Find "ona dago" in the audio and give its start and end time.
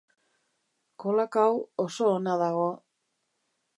2.15-2.67